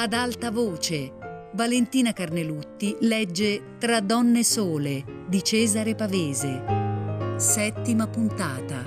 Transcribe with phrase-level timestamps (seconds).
[0.00, 1.12] Ad alta voce,
[1.54, 7.34] Valentina Carnelutti legge Tra donne sole di Cesare Pavese.
[7.36, 8.80] Settima puntata.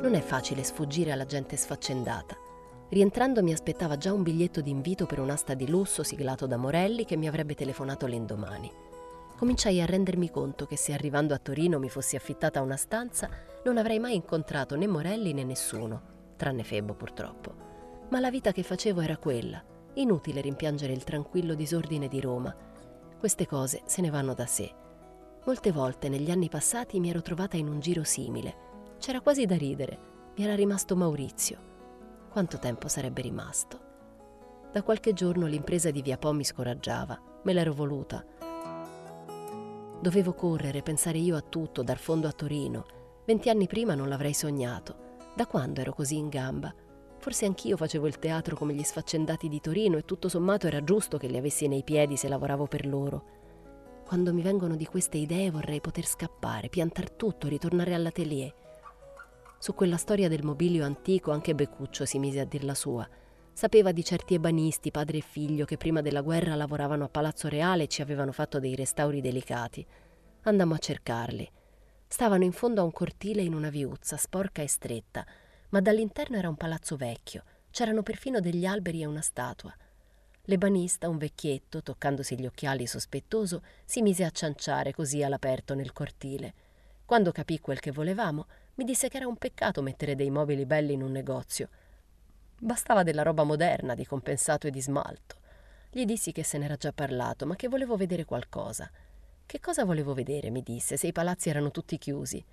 [0.00, 2.43] Non è facile sfuggire alla gente sfaccendata.
[2.94, 7.16] Rientrando mi aspettava già un biglietto d'invito per un'asta di lusso siglato da Morelli che
[7.16, 8.70] mi avrebbe telefonato l'indomani.
[9.36, 13.28] Cominciai a rendermi conto che se arrivando a Torino mi fossi affittata una stanza
[13.64, 16.02] non avrei mai incontrato né Morelli né nessuno,
[16.36, 18.06] tranne Febbo purtroppo.
[18.10, 19.60] Ma la vita che facevo era quella,
[19.94, 22.54] inutile rimpiangere il tranquillo disordine di Roma.
[23.18, 24.72] Queste cose se ne vanno da sé.
[25.46, 28.54] Molte volte negli anni passati mi ero trovata in un giro simile.
[29.00, 29.98] C'era quasi da ridere,
[30.36, 31.72] mi era rimasto Maurizio
[32.34, 33.78] quanto tempo sarebbe rimasto.
[34.72, 38.26] Da qualche giorno l'impresa di Via Po mi scoraggiava, me l'ero voluta.
[40.00, 42.86] Dovevo correre, pensare io a tutto, dar fondo a Torino.
[43.24, 44.96] Venti anni prima non l'avrei sognato.
[45.36, 46.74] Da quando ero così in gamba?
[47.20, 51.18] Forse anch'io facevo il teatro come gli sfaccendati di Torino e tutto sommato era giusto
[51.18, 53.24] che li avessi nei piedi se lavoravo per loro.
[54.04, 58.63] Quando mi vengono di queste idee vorrei poter scappare, piantar tutto, ritornare all'atelier.
[59.64, 63.08] Su quella storia del mobilio antico anche Beccuccio si mise a dir la sua.
[63.50, 67.84] Sapeva di certi ebanisti, padre e figlio, che prima della guerra lavoravano a Palazzo Reale
[67.84, 69.86] e ci avevano fatto dei restauri delicati.
[70.42, 71.50] Andammo a cercarli.
[72.06, 75.24] Stavano in fondo a un cortile in una viuzza, sporca e stretta,
[75.70, 77.42] ma dall'interno era un palazzo vecchio.
[77.70, 79.74] C'erano perfino degli alberi e una statua.
[80.42, 86.52] L'ebanista, un vecchietto, toccandosi gli occhiali sospettoso, si mise a cianciare così all'aperto nel cortile.
[87.06, 90.94] Quando capì quel che volevamo, mi disse che era un peccato mettere dei mobili belli
[90.94, 91.68] in un negozio.
[92.58, 95.36] Bastava della roba moderna, di compensato e di smalto.
[95.90, 98.90] Gli dissi che se n'era già parlato, ma che volevo vedere qualcosa.
[99.46, 102.44] Che cosa volevo vedere, mi disse, se i palazzi erano tutti chiusi.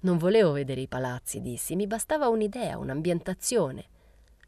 [0.00, 3.84] Non volevo vedere i palazzi, dissi, mi bastava un'idea, un'ambientazione.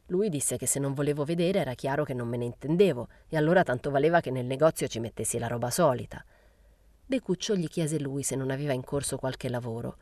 [0.07, 3.37] Lui disse che se non volevo vedere era chiaro che non me ne intendevo, e
[3.37, 6.25] allora tanto valeva che nel negozio ci mettessi la roba solita.
[7.05, 9.97] Becuccio gli chiese lui se non aveva in corso qualche lavoro.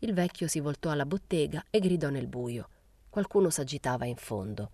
[0.00, 2.68] Il vecchio si voltò alla bottega e gridò nel buio.
[3.08, 4.70] Qualcuno s'agitava in fondo.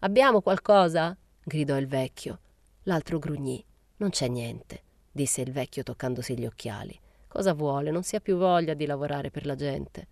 [0.00, 1.16] Abbiamo qualcosa?
[1.42, 2.40] gridò il vecchio.
[2.82, 3.64] L'altro grugnì.
[3.96, 6.98] Non c'è niente, disse il vecchio toccandosi gli occhiali.
[7.26, 7.90] Cosa vuole?
[7.90, 10.06] Non si ha più voglia di lavorare per la gente.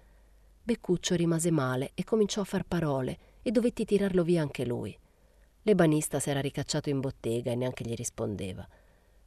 [0.62, 4.98] Beccuccio rimase male e cominciò a far parole e dovetti tirarlo via anche lui.
[5.62, 8.66] L'ebanista s'era ricacciato in bottega e neanche gli rispondeva.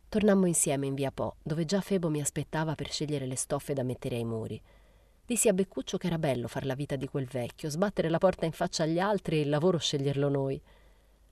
[0.09, 3.83] Tornammo insieme in via Po, dove già Febo mi aspettava per scegliere le stoffe da
[3.83, 4.61] mettere ai muri.
[5.29, 8.47] Dissi a Beccuccio che era bello far la vita di quel vecchio, sbattere la porta
[8.47, 10.59] in faccia agli altri e il lavoro sceglierlo noi.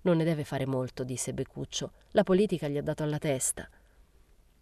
[0.02, 1.94] Non ne deve fare molto, disse Beccuccio.
[2.12, 3.68] La politica gli ha dato alla testa.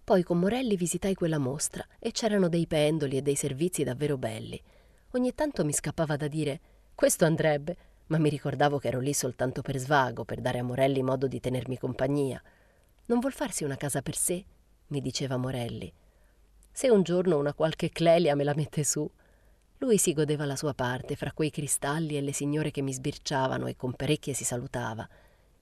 [0.06, 4.58] Poi con Morelli visitai quella mostra e c'erano dei pendoli e dei servizi davvero belli.
[5.12, 6.62] Ogni tanto mi scappava da dire
[6.96, 7.76] questo andrebbe,
[8.06, 11.42] ma mi ricordavo che ero lì soltanto per svago, per dare a Morelli modo di
[11.42, 12.42] tenermi compagnia.
[13.08, 14.46] Non vuol farsi una casa per sé?
[14.88, 15.92] mi diceva Morelli.
[16.72, 19.12] Se un giorno una qualche Clelia me la mette su.
[19.86, 23.68] Lui si godeva la sua parte fra quei cristalli e le signore che mi sbirciavano
[23.68, 25.08] e con parecchie si salutava.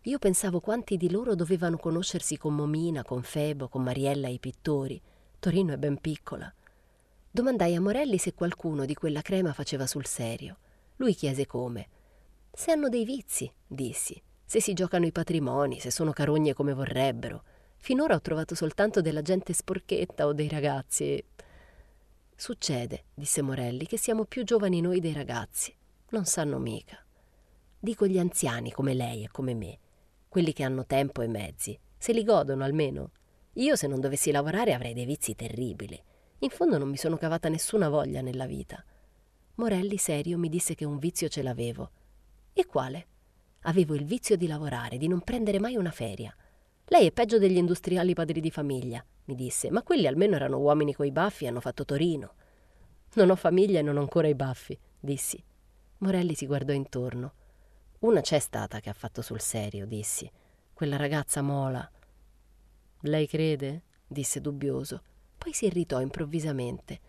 [0.04, 4.40] Io pensavo quanti di loro dovevano conoscersi con Momina, con Febo, con Mariella e i
[4.40, 5.00] pittori.
[5.40, 6.52] Torino è ben piccola.
[7.30, 10.56] Domandai a Morelli se qualcuno di quella crema faceva sul serio.
[10.96, 11.90] Lui chiese come.
[12.50, 17.44] Se hanno dei vizi, dissi, se si giocano i patrimoni, se sono carogne come vorrebbero.
[17.76, 21.26] Finora ho trovato soltanto della gente sporchetta o dei ragazzi e
[22.36, 25.74] Succede, disse Morelli, che siamo più giovani noi dei ragazzi.
[26.10, 27.04] Non sanno mica.
[27.80, 29.80] Dico gli anziani come lei e come me,
[30.28, 33.12] quelli che hanno tempo e mezzi, se li godono almeno.
[33.54, 36.02] Io se non dovessi lavorare avrei dei vizi terribili.
[36.40, 38.84] In fondo non mi sono cavata nessuna voglia nella vita.
[39.56, 41.92] Morelli serio mi disse che un vizio ce l'avevo.
[42.52, 43.08] E quale?
[43.62, 46.36] Avevo il vizio di lavorare, di non prendere mai una feria.
[46.94, 50.94] Lei è peggio degli industriali padri di famiglia mi disse, ma quelli almeno erano uomini
[50.94, 52.36] coi baffi e hanno fatto Torino.
[53.16, 55.44] Non ho famiglia e non ho ancora i baffi, dissi.
[55.98, 57.34] Morelli si guardò intorno.
[58.02, 60.30] Una c'è stata che ha fatto sul serio, dissi.
[60.72, 61.90] Quella ragazza Mola.
[63.00, 63.86] Lei crede?
[64.06, 65.02] disse dubbioso.
[65.36, 67.00] Poi si irritò improvvisamente.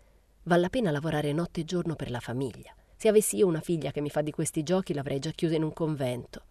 [0.45, 2.73] Val la pena lavorare notte e giorno per la famiglia.
[2.95, 5.63] Se avessi io una figlia che mi fa di questi giochi l'avrei già chiusa in
[5.63, 6.41] un convento.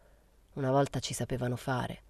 [0.52, 2.04] Una volta ci sapevano fare.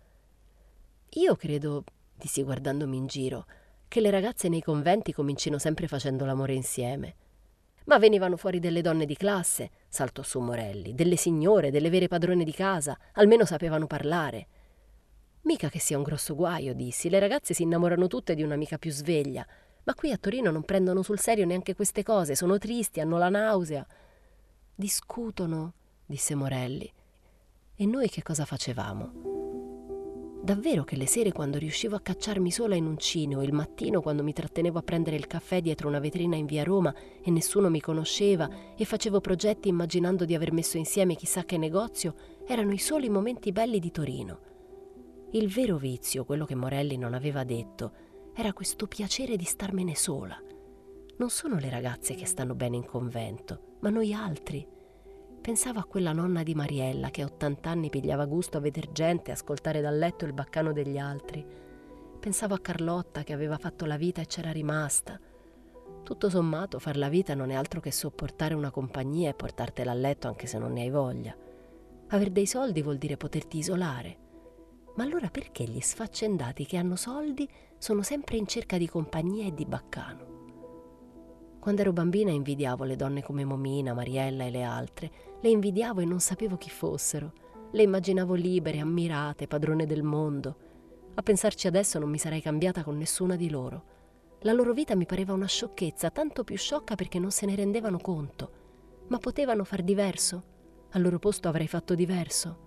[1.17, 1.85] Io credo,
[2.17, 3.47] dissi guardandomi in giro,
[3.87, 7.15] che le ragazze nei conventi comincino sempre facendo l'amore insieme.
[7.85, 12.43] Ma venivano fuori delle donne di classe, saltò su Morelli, delle signore, delle vere padrone
[12.43, 14.47] di casa, almeno sapevano parlare.
[15.43, 17.09] Mica che sia un grosso guaio, dissi.
[17.09, 19.47] Le ragazze si innamorano tutte di un'amica più sveglia.
[19.85, 23.29] Ma qui a Torino non prendono sul serio neanche queste cose, sono tristi, hanno la
[23.29, 23.87] nausea.
[24.75, 25.75] Discutono,
[26.07, 26.91] disse Morelli.
[27.77, 29.44] E noi che cosa facevamo?
[30.45, 34.03] Davvero che le sere quando riuscivo a cacciarmi sola in un cine o il mattino
[34.03, 37.71] quando mi trattenevo a prendere il caffè dietro una vetrina in via Roma e nessuno
[37.71, 42.15] mi conosceva e facevo progetti immaginando di aver messo insieme chissà che negozio,
[42.47, 44.41] erano i soli momenti belli di Torino.
[45.31, 47.93] Il vero vizio, quello che Morelli non aveva detto,
[48.35, 50.39] era questo piacere di starmene sola.
[51.17, 54.74] Non sono le ragazze che stanno bene in convento, ma noi altri
[55.45, 59.31] Pensavo a quella nonna di Mariella che a 80 anni pigliava gusto a veder gente
[59.31, 61.47] ascoltare dal letto il baccano degli altri.
[62.19, 65.21] Pensavo a Carlotta che aveva fatto la vita e c'era rimasta.
[66.03, 69.95] Tutto sommato, far la vita non è altro che sopportare una compagnia e portartela a
[69.95, 71.37] letto anche se non ne hai voglia.
[72.09, 74.17] Aver dei soldi vuol dire poterti isolare.
[74.95, 77.47] Ma allora perché gli sfaccendati che hanno soldi
[77.77, 80.34] sono sempre in cerca di compagnia e di baccano?
[81.65, 85.11] Quando ero bambina invidiavo le donne come Momina, Mariella e le altre.
[85.41, 87.33] Le invidiavo e non sapevo chi fossero.
[87.73, 90.57] Le immaginavo libere, ammirate, padrone del mondo.
[91.15, 93.85] A pensarci adesso non mi sarei cambiata con nessuna di loro.
[94.41, 97.97] La loro vita mi pareva una sciocchezza, tanto più sciocca perché non se ne rendevano
[97.97, 98.51] conto.
[99.09, 100.43] Ma potevano far diverso?
[100.91, 102.59] Al loro posto avrei fatto diverso.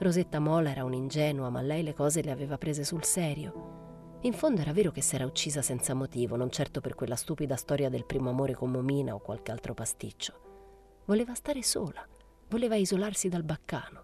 [0.00, 3.77] Rosetta Mola era un'ingenua, ma lei le cose le aveva prese sul serio.
[4.22, 7.88] In fondo era vero che s'era uccisa senza motivo, non certo per quella stupida storia
[7.88, 11.02] del primo amore con Momina o qualche altro pasticcio.
[11.04, 12.04] Voleva stare sola,
[12.48, 14.02] voleva isolarsi dal baccano.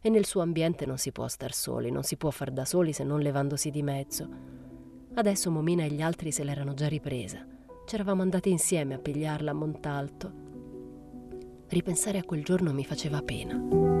[0.00, 2.92] E nel suo ambiente non si può star soli, non si può far da soli
[2.92, 4.28] se non levandosi di mezzo.
[5.14, 7.44] Adesso Momina e gli altri se l'erano già ripresa.
[7.86, 10.32] C'eravamo andati insieme a pigliarla a Montalto.
[11.68, 13.97] Ripensare a quel giorno mi faceva pena.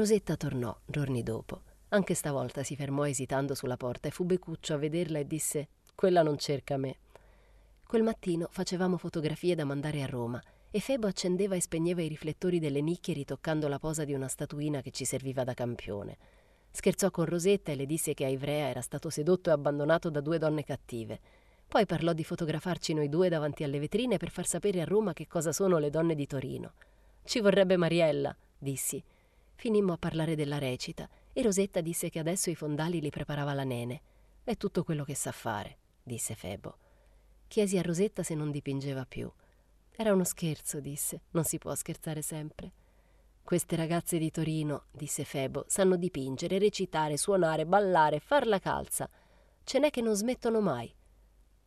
[0.00, 1.60] Rosetta tornò giorni dopo.
[1.90, 6.22] Anche stavolta si fermò esitando sulla porta e fu Becuccio a vederla e disse: Quella
[6.22, 6.96] non cerca me.
[7.86, 12.58] Quel mattino facevamo fotografie da mandare a Roma e Febo accendeva e spegneva i riflettori
[12.58, 16.16] delle nicchie ritoccando la posa di una statuina che ci serviva da campione.
[16.70, 20.22] Scherzò con Rosetta e le disse che a Ivrea era stato sedotto e abbandonato da
[20.22, 21.20] due donne cattive.
[21.68, 25.26] Poi parlò di fotografarci noi due davanti alle vetrine per far sapere a Roma che
[25.26, 26.72] cosa sono le donne di Torino.
[27.22, 29.04] Ci vorrebbe Mariella, dissi.
[29.60, 33.62] Finimmo a parlare della recita e Rosetta disse che adesso i fondali li preparava la
[33.62, 34.00] nene.
[34.42, 36.78] È tutto quello che sa fare, disse Febo.
[37.46, 39.30] Chiesi a Rosetta se non dipingeva più.
[39.90, 41.24] Era uno scherzo, disse.
[41.32, 42.72] Non si può scherzare sempre.
[43.42, 49.10] Queste ragazze di Torino, disse Febo, sanno dipingere, recitare, suonare, ballare, far la calza.
[49.62, 50.90] Ce n'è che non smettono mai.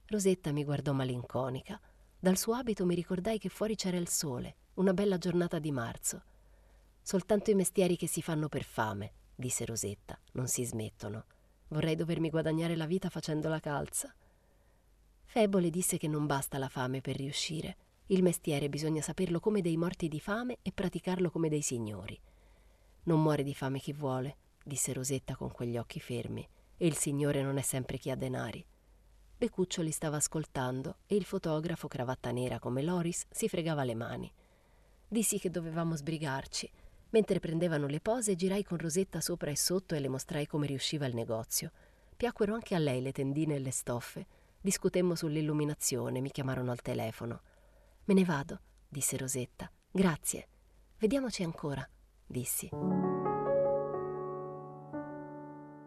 [0.07, 1.79] Rosetta mi guardò malinconica.
[2.19, 6.23] Dal suo abito mi ricordai che fuori c'era il sole, una bella giornata di marzo.
[7.05, 11.25] Soltanto i mestieri che si fanno per fame, disse Rosetta, non si smettono.
[11.67, 14.13] Vorrei dovermi guadagnare la vita facendo la calza.
[15.25, 17.75] Febo le disse che non basta la fame per riuscire.
[18.07, 22.17] Il mestiere bisogna saperlo come dei morti di fame e praticarlo come dei signori.
[23.03, 26.47] Non muore di fame chi vuole, disse Rosetta con quegli occhi fermi,
[26.77, 28.65] e il signore non è sempre chi ha denari.
[29.37, 34.31] Becuccio li stava ascoltando e il fotografo, cravatta nera come Loris, si fregava le mani.
[35.05, 36.71] Dissi che dovevamo sbrigarci
[37.13, 41.05] Mentre prendevano le pose, girai con Rosetta sopra e sotto e le mostrai come riusciva
[41.05, 41.71] il negozio.
[42.17, 44.25] Piacquero anche a lei le tendine e le stoffe.
[44.59, 47.41] Discutemmo sull'illuminazione, mi chiamarono al telefono.
[48.05, 49.71] Me ne vado, disse Rosetta.
[49.91, 50.47] Grazie.
[50.97, 51.87] Vediamoci ancora,
[52.25, 52.69] dissi.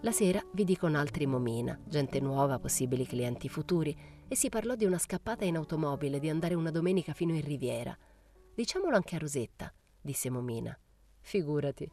[0.03, 3.97] La sera vidi con altri Momina, gente nuova, possibili clienti futuri,
[4.29, 7.97] e si parlò di una scappata in automobile, di andare una domenica fino in Riviera.
[8.55, 10.79] Diciamolo anche a Rosetta, disse Momina.
[11.27, 11.91] Figurati.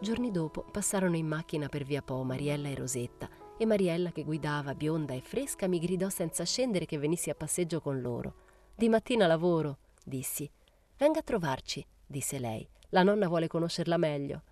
[0.00, 3.28] Giorni dopo passarono in macchina per via Po Mariella e Rosetta
[3.58, 7.82] e Mariella, che guidava bionda e fresca, mi gridò senza scendere che venissi a passeggio
[7.82, 8.34] con loro.
[8.74, 10.50] Di mattina lavoro, dissi.
[10.96, 12.66] Venga a trovarci, disse lei.
[12.88, 14.42] La nonna vuole conoscerla meglio.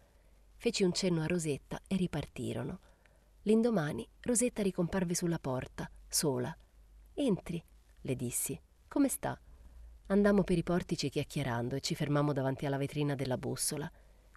[0.57, 2.79] Feci un cenno a Rosetta e ripartirono.
[3.45, 6.55] L'indomani Rosetta ricomparve sulla porta, sola.
[7.15, 7.65] Entri,
[8.03, 8.61] le dissi.
[8.87, 9.41] Come sta?
[10.11, 13.89] Andammo per i portici chiacchierando e ci fermammo davanti alla vetrina della bussola.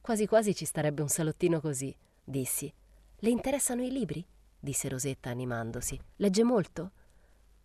[0.01, 2.71] Quasi quasi ci starebbe un salottino così, dissi.
[3.15, 4.23] Le interessano i libri?
[4.59, 5.99] disse Rosetta animandosi.
[6.17, 6.91] Legge molto?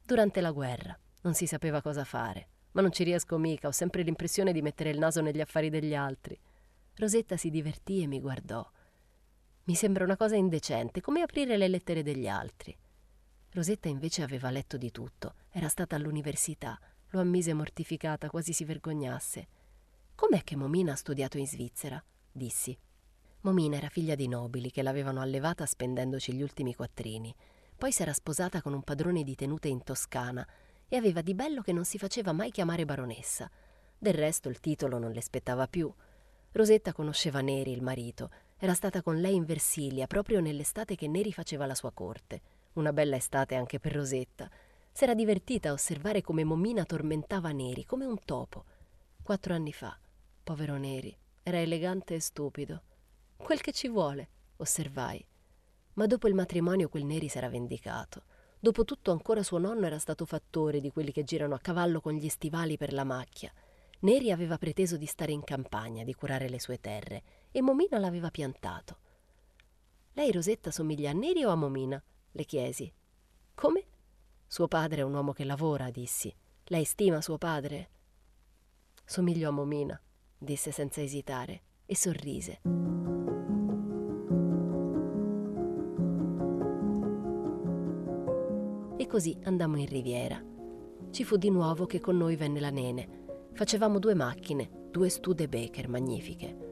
[0.03, 0.99] Durante la guerra.
[1.21, 2.49] Non si sapeva cosa fare.
[2.73, 5.95] Ma non ci riesco mica, ho sempre l'impressione di mettere il naso negli affari degli
[5.95, 6.39] altri.
[6.95, 8.67] Rosetta si divertì e mi guardò.
[9.65, 12.75] Mi sembra una cosa indecente, come aprire le lettere degli altri.
[13.51, 16.79] Rosetta invece aveva letto di tutto, era stata all'università,
[17.11, 19.49] lo ammise mortificata, quasi si vergognasse.
[20.15, 22.03] Com'è che Momina ha studiato in Svizzera?
[22.31, 22.77] dissi.
[23.43, 27.35] Momina era figlia di nobili che l'avevano allevata spendendoci gli ultimi quattrini.
[27.77, 30.47] Poi s'era sposata con un padrone di tenute in Toscana
[30.89, 33.49] e aveva di bello che non si faceva mai chiamare baronessa.
[33.97, 35.93] Del resto il titolo non le spettava più.
[36.53, 38.31] Rosetta conosceva Neri, il marito.
[38.59, 42.41] Era stata con lei in Versilia proprio nell'estate che Neri faceva la sua corte.
[42.75, 44.51] Una bella estate anche per Rosetta.
[44.99, 48.65] S'era divertita a osservare come Momina tormentava Neri, come un topo.
[49.23, 49.97] Quattro anni fa,
[50.43, 52.83] povero Neri, era elegante e stupido.
[53.37, 55.25] Quel che ci vuole, osservai.
[55.93, 58.25] Ma dopo il matrimonio quel Neri s'era vendicato.
[58.59, 62.29] Dopotutto ancora suo nonno era stato fattore di quelli che girano a cavallo con gli
[62.29, 63.53] stivali per la macchia.
[64.01, 68.33] Neri aveva preteso di stare in campagna, di curare le sue terre, e Momina l'aveva
[68.33, 68.99] piantato.
[70.15, 72.03] Lei, Rosetta, somiglia a Neri o a Momina?
[72.33, 72.93] le chiesi.
[73.55, 73.85] Come?
[74.51, 76.35] Suo padre è un uomo che lavora, dissi.
[76.69, 77.91] Lei stima suo padre?
[79.05, 80.01] Somiglio a Momina,
[80.39, 82.61] disse senza esitare, e sorrise.
[88.97, 90.43] E così andammo in riviera.
[91.11, 93.27] Ci fu di nuovo che con noi venne la nene.
[93.53, 96.68] Facevamo due macchine, due Studebaker magnifiche.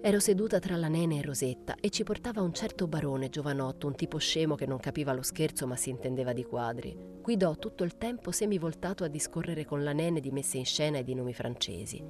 [0.00, 3.96] Ero seduta tra la nene e Rosetta e ci portava un certo barone giovanotto, un
[3.96, 6.96] tipo scemo che non capiva lo scherzo ma si intendeva di quadri.
[7.20, 11.02] Guidò tutto il tempo semivoltato a discorrere con la nene di messe in scena e
[11.02, 12.00] di nomi francesi.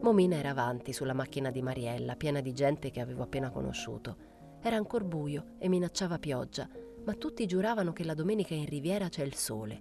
[0.00, 4.16] Momina era avanti sulla macchina di Mariella, piena di gente che avevo appena conosciuto.
[4.60, 6.68] Era ancor buio e minacciava pioggia,
[7.04, 9.80] ma tutti giuravano che la domenica in riviera c'è il sole.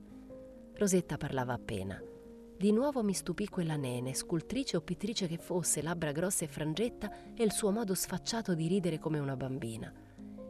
[0.75, 1.99] Rosetta parlava appena.
[2.57, 7.35] Di nuovo mi stupì quella nene, scultrice o pittrice che fosse, labbra grosse e frangetta,
[7.35, 9.93] e il suo modo sfacciato di ridere come una bambina.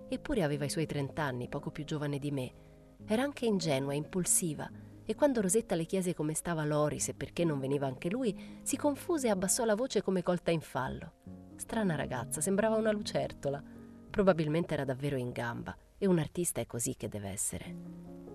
[0.07, 2.53] Eppure aveva i suoi trent'anni, poco più giovane di me.
[3.05, 4.71] Era anche ingenua, impulsiva,
[5.03, 8.77] e quando Rosetta le chiese come stava Loris e perché non veniva anche lui, si
[8.77, 11.11] confuse e abbassò la voce come colta in fallo.
[11.57, 13.61] Strana ragazza, sembrava una lucertola.
[14.09, 17.75] Probabilmente era davvero in gamba, e un artista è così che deve essere.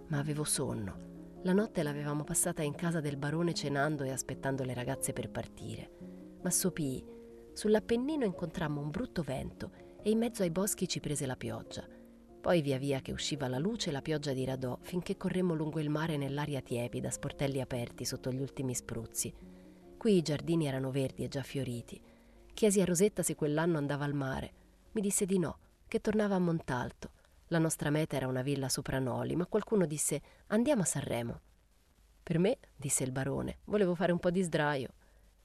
[0.09, 1.12] Ma avevo sonno
[1.45, 5.91] la notte l'avevamo passata in casa del barone cenando e aspettando le ragazze per partire.
[6.41, 7.05] Ma sopii.
[7.53, 9.73] Sull'Appennino incontrammo un brutto vento
[10.03, 11.85] e in mezzo ai boschi ci prese la pioggia.
[12.41, 16.17] Poi via via che usciva la luce la pioggia diradò finché corremmo lungo il mare
[16.17, 19.33] nell'aria tiepida, sportelli aperti sotto gli ultimi spruzzi.
[19.97, 22.01] Qui i giardini erano verdi e già fioriti.
[22.55, 24.53] Chiesi a Rosetta se quell'anno andava al mare.
[24.93, 25.59] Mi disse di no,
[25.89, 27.11] che tornava a Montalto.
[27.53, 31.41] La nostra meta era una villa sopra Noli, ma qualcuno disse andiamo a Sanremo.
[32.23, 34.95] Per me, disse il barone, volevo fare un po' di sdraio.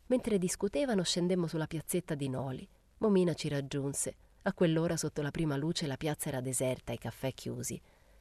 [0.05, 2.65] Mentre discutevano scendemmo sulla piazzetta di Noli.
[2.99, 4.15] Momina ci raggiunse.
[4.43, 7.77] A quell'ora sotto la prima luce la piazza era deserta i caffè chiusi.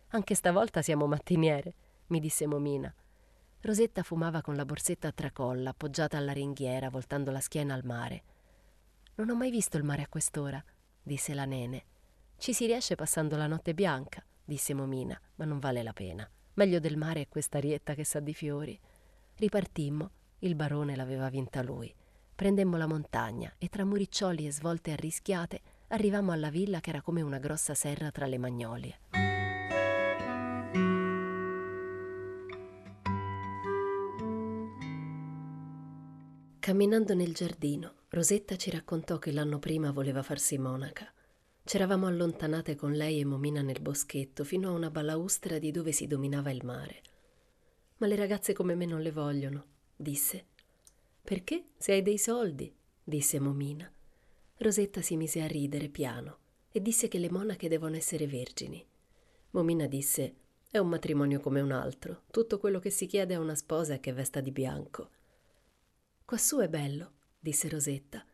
[0.09, 1.75] Anche stavolta siamo mattiniere,
[2.09, 2.93] mi disse Momina.
[3.61, 8.23] Rosetta fumava con la borsetta a tracolla, appoggiata alla ringhiera, voltando la schiena al mare.
[9.15, 10.61] Non ho mai visto il mare a quest'ora,
[11.01, 11.85] disse la nene.
[12.39, 16.29] Ci si riesce passando la notte bianca, disse Momina, ma non vale la pena.
[16.55, 18.79] Meglio del mare è questa rietta che sa di fiori.
[19.37, 21.93] Ripartimmo, il barone l'aveva vinta lui.
[22.35, 27.23] Prendemmo la montagna e tra muriccioli e svolte arrischiate arrivammo alla villa che era come
[27.23, 28.99] una grossa serra tra le magnolie.
[36.59, 41.11] Camminando nel giardino, Rosetta ci raccontò che l'anno prima voleva farsi monaca.
[41.67, 46.07] C'eravamo allontanate con lei e Momina nel boschetto fino a una balaustra di dove si
[46.07, 47.03] dominava il mare.
[47.97, 49.65] Ma le ragazze come me non le vogliono,
[49.97, 50.45] disse.
[51.25, 51.71] Perché?
[51.77, 53.93] Se hai dei soldi, disse Momina.
[54.59, 56.39] Rosetta si mise a ridere piano
[56.71, 58.87] e disse che le monache devono essere vergini.
[59.51, 60.37] Momina disse:
[60.71, 62.23] È un matrimonio come un altro.
[62.31, 65.11] Tutto quello che si chiede a una sposa è che vesta di bianco.
[66.25, 68.25] Quassù è bello, disse Rosetta,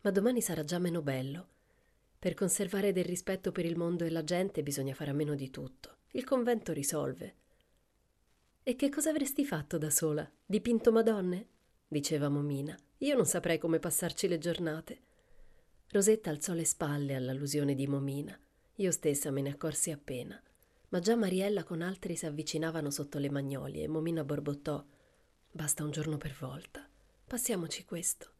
[0.00, 1.50] ma domani sarà già meno bello
[2.22, 5.50] per conservare del rispetto per il mondo e la gente bisogna fare a meno di
[5.50, 5.96] tutto.
[6.12, 7.34] Il convento risolve.
[8.62, 10.30] E che cosa avresti fatto da sola?
[10.46, 11.48] Dipinto Madonne?
[11.88, 12.78] diceva Momina.
[12.98, 15.00] Io non saprei come passarci le giornate.
[15.88, 18.38] Rosetta alzò le spalle all'allusione di Momina.
[18.76, 20.40] Io stessa me ne accorsi appena.
[20.90, 24.80] Ma già Mariella con altri si avvicinavano sotto le magnolie e Momina borbottò.
[25.50, 26.88] Basta un giorno per volta.
[27.26, 28.30] Passiamoci questo.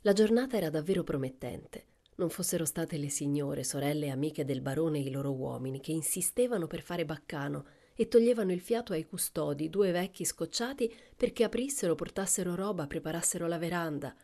[0.00, 4.98] La giornata era davvero promettente non fossero state le signore, sorelle e amiche del barone
[4.98, 9.70] e i loro uomini, che insistevano per fare baccano e toglievano il fiato ai custodi,
[9.70, 14.14] due vecchi scocciati, perché aprissero, portassero roba, preparassero la veranda.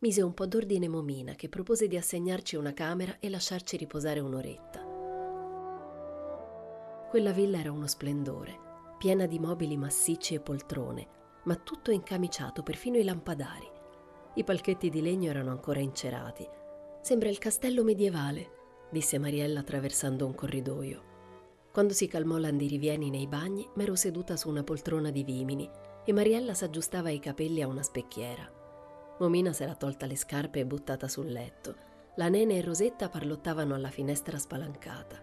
[0.00, 4.86] Mise un po' d'ordine Momina, che propose di assegnarci una camera e lasciarci riposare un'oretta.
[7.10, 8.66] Quella villa era uno splendore.
[8.98, 11.06] piena di mobili massicci e poltrone,
[11.44, 13.66] ma tutto incamiciato, perfino i lampadari.
[14.34, 16.46] I palchetti di legno erano ancora incerati.
[17.00, 18.50] Sembra il castello medievale,
[18.90, 21.02] disse Mariella attraversando un corridoio.
[21.72, 25.68] Quando si calmò l'andirivieni nei bagni, m'ero seduta su una poltrona di vimini
[26.04, 28.50] e Mariella s'aggiustava i capelli a una specchiera.
[29.20, 31.86] Momina s'era tolta le scarpe e buttata sul letto.
[32.16, 35.22] La nene e Rosetta parlottavano alla finestra spalancata.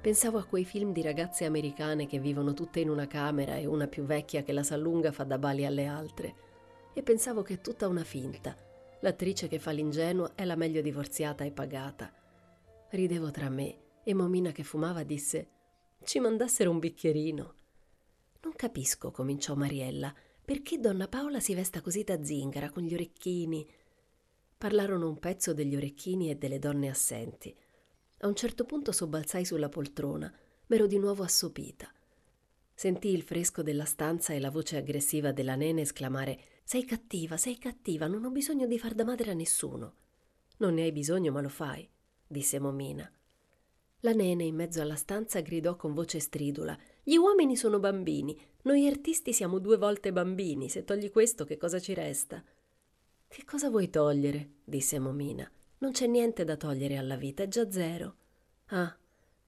[0.00, 3.86] Pensavo a quei film di ragazze americane che vivono tutte in una camera e una
[3.86, 6.34] più vecchia che la s'allunga fa da bali alle altre.
[6.92, 8.56] E pensavo che è tutta una finta.
[9.00, 12.12] L'attrice che fa l'ingenua è la meglio divorziata e pagata.
[12.90, 15.48] Ridevo tra me e Momina che fumava disse
[16.02, 17.54] ci mandassero un bicchierino.
[18.42, 20.14] Non capisco, cominciò Mariella,
[20.44, 23.68] perché donna Paola si vesta così da zingara con gli orecchini.
[24.56, 27.54] Parlarono un pezzo degli orecchini e delle donne assenti.
[28.20, 30.32] A un certo punto sobbalzai sulla poltrona,
[30.66, 31.92] m'ero di nuovo assopita.
[32.74, 36.40] Sentii il fresco della stanza e la voce aggressiva della nene esclamare
[36.70, 39.94] Sei cattiva, sei cattiva, non ho bisogno di far da madre a nessuno.
[40.58, 41.90] Non ne hai bisogno, ma lo fai,
[42.24, 43.10] disse Momina.
[44.02, 48.86] La nene in mezzo alla stanza gridò con voce stridula Gli uomini sono bambini, noi
[48.86, 52.40] artisti siamo due volte bambini, se togli questo che cosa ci resta?
[53.26, 54.50] Che cosa vuoi togliere?
[54.62, 55.50] disse Momina.
[55.78, 58.14] Non c'è niente da togliere alla vita, è già zero.
[58.66, 58.96] Ah,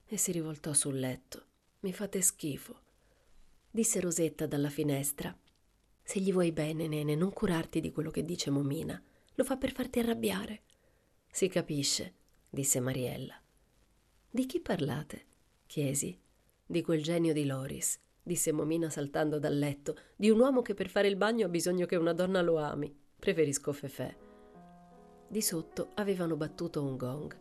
[0.06, 1.44] e si rivoltò sul letto.
[1.82, 2.80] Mi fate schifo.
[3.70, 5.32] Disse Rosetta dalla finestra.
[6.12, 9.02] Se gli vuoi bene, nene, non curarti di quello che dice Momina.
[9.36, 10.60] Lo fa per farti arrabbiare.
[11.30, 12.12] Si capisce,
[12.50, 13.40] disse Mariella.
[14.28, 15.24] Di chi parlate?
[15.64, 16.20] chiesi.
[16.66, 20.90] Di quel genio di Loris, disse Momina saltando dal letto, di un uomo che per
[20.90, 22.94] fare il bagno ha bisogno che una donna lo ami.
[23.18, 24.14] Preferisco Fefè.
[25.26, 27.34] Di sotto avevano battuto un gong.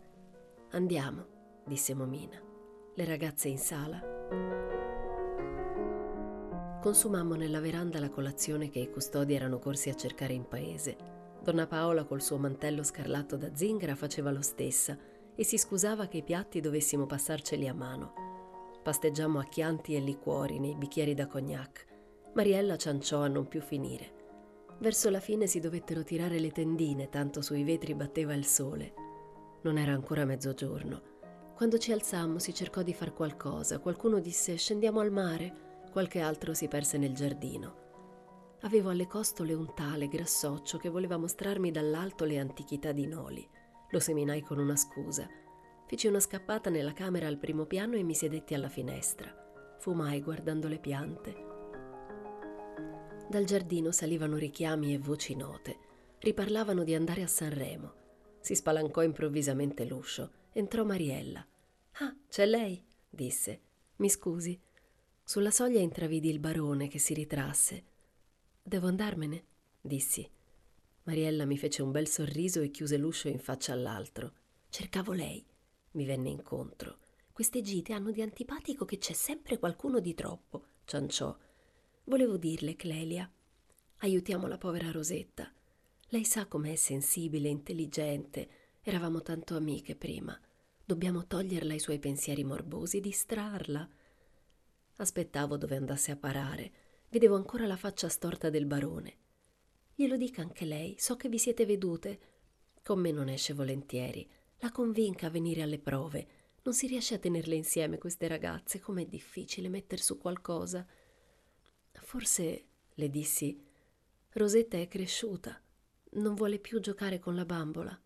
[0.70, 1.26] Andiamo,
[1.66, 2.42] disse Momina.
[2.96, 4.21] Le ragazze in sala.
[6.82, 10.98] Consumammo nella veranda la colazione che i custodi erano corsi a cercare in paese.
[11.44, 14.98] Donna Paola col suo mantello scarlatto da zingara faceva lo stessa
[15.36, 18.14] e si scusava che i piatti dovessimo passarceli a mano.
[18.82, 21.86] Pasteggiammo a chianti e liquori nei bicchieri da cognac.
[22.34, 24.14] Mariella cianciò a non più finire.
[24.80, 28.94] Verso la fine si dovettero tirare le tendine, tanto sui vetri batteva il sole.
[29.62, 31.10] Non era ancora mezzogiorno.
[31.56, 33.78] Quando ci alzammo si cercò di far qualcosa.
[33.78, 37.82] Qualcuno disse scendiamo al mare, qualche altro si perse nel giardino.
[38.62, 43.48] Avevo alle costole un tale grassoccio che voleva mostrarmi dall'alto le antichità di Noli.
[43.90, 45.28] Lo seminai con una scusa.
[45.88, 49.36] Feci una scappata nella camera al primo piano e mi sedetti alla finestra.
[49.80, 51.50] Fumai guardando le piante.
[53.28, 55.78] Dal giardino salivano richiami e voci note.
[56.20, 57.94] Riparlavano di andare a Sanremo.
[58.40, 60.32] Si spalancò improvvisamente l'uscio.
[60.52, 61.46] Entrò Mariella.
[61.94, 62.86] Ah, c'è lei?
[63.10, 63.62] disse.
[63.98, 64.60] Mi scusi.
[65.32, 67.84] Sulla soglia intravidi il barone che si ritrasse.
[68.62, 69.46] Devo andarmene?
[69.80, 70.30] dissi.
[71.04, 74.34] Mariella mi fece un bel sorriso e chiuse l'uscio in faccia all'altro.
[74.68, 75.42] Cercavo lei.
[75.92, 76.98] Mi venne incontro.
[77.32, 81.34] Queste gite hanno di antipatico che c'è sempre qualcuno di troppo, cianciò.
[82.04, 83.32] Volevo dirle, Clelia,
[84.00, 85.50] aiutiamo la povera Rosetta.
[86.10, 88.50] Lei sa com'è sensibile, intelligente.
[88.82, 90.38] Eravamo tanto amiche prima.
[90.84, 93.90] Dobbiamo toglierla i suoi pensieri morbosi, distrarla.
[94.98, 96.72] Aspettavo dove andasse a parare.
[97.10, 99.18] Vedevo ancora la faccia storta del barone.
[99.96, 102.20] Glielo dica anche lei, so che vi siete vedute.
[102.84, 104.30] Con me non esce volentieri.
[104.60, 106.28] La convinca a venire alle prove.
[106.64, 110.88] Non si riesce a tenerle insieme queste ragazze, com'è difficile metter su qualcosa.
[111.94, 113.60] Forse, le dissi,
[114.34, 115.62] Rosetta è cresciuta,
[116.12, 118.00] non vuole più giocare con la bambola.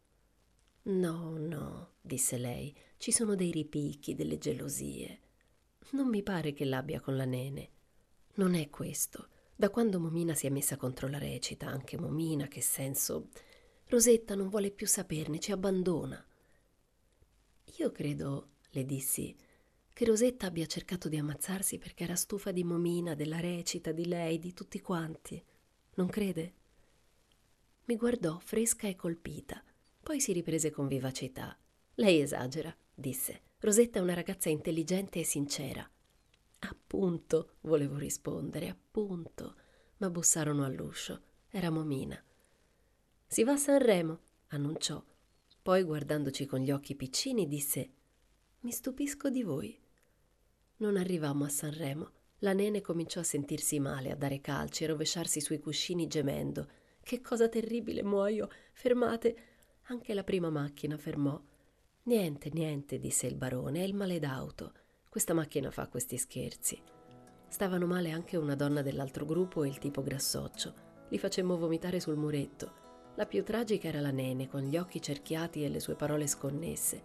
[0.84, 5.19] No, no, disse lei, ci sono dei ripicchi, delle gelosie.
[5.91, 7.69] Non mi pare che l'abbia con la nene.
[8.36, 9.30] Non è questo.
[9.56, 13.30] Da quando Momina si è messa contro la recita, anche Momina, che senso.
[13.88, 16.24] Rosetta non vuole più saperne, ci abbandona.
[17.78, 19.36] Io credo, le dissi,
[19.93, 24.39] che Rosetta abbia cercato di ammazzarsi perché era stufa di Momina, della recita, di lei,
[24.39, 25.41] di tutti quanti.
[25.95, 26.54] Non crede?
[27.86, 29.63] Mi guardò fresca e colpita,
[30.02, 31.58] poi si riprese con vivacità.
[31.95, 33.41] Lei esagera, disse.
[33.60, 35.89] Rosetta è una ragazza intelligente e sincera.
[36.60, 39.56] Appunto, volevo rispondere, appunto,
[39.98, 41.22] ma bussarono all'uscio.
[41.50, 42.22] Era Momina.
[43.26, 45.04] Si va a Sanremo, annunciò.
[45.62, 47.91] Poi, guardandoci con gli occhi piccini, disse:
[48.62, 49.80] Mi stupisco di voi.
[50.78, 52.12] Non arrivammo a Sanremo.
[52.39, 56.70] La nene cominciò a sentirsi male, a dare calci, a rovesciarsi sui cuscini gemendo.
[57.02, 58.50] Che cosa terribile, muoio!
[58.74, 59.38] Fermate!
[59.84, 61.41] Anche la prima macchina fermò.
[62.08, 64.74] Niente, niente, disse il barone, è il male d'auto.
[65.10, 66.80] Questa macchina fa questi scherzi.
[67.48, 70.74] Stavano male anche una donna dell'altro gruppo e il tipo grassoccio.
[71.10, 72.84] Li facemmo vomitare sul muretto.
[73.15, 77.02] La più tragica era la nene, con gli occhi cerchiati e le sue parole sconnesse.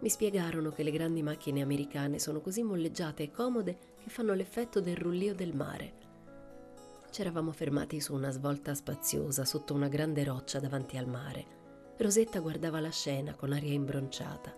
[0.00, 4.80] Mi spiegarono che le grandi macchine americane sono così molleggiate e comode che fanno l'effetto
[4.80, 5.94] del rullio del mare.
[7.10, 11.59] C'eravamo fermati su una svolta spaziosa sotto una grande roccia davanti al mare.
[12.00, 14.56] Rosetta guardava la scena con aria imbronciata.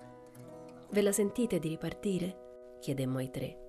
[0.90, 2.76] Ve la sentite di ripartire?
[2.78, 3.61] chiedemmo ai tre.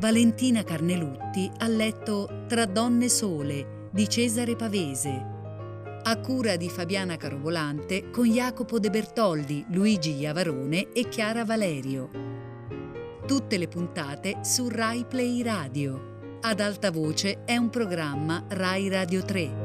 [0.00, 5.26] Valentina Carnelutti ha letto Tra donne sole di Cesare Pavese,
[6.02, 12.08] a cura di Fabiana Carovolante con Jacopo De Bertoldi, Luigi Iavarone e Chiara Valerio.
[13.26, 16.38] Tutte le puntate su Rai Play Radio.
[16.40, 19.59] Ad alta voce è un programma Rai Radio 3.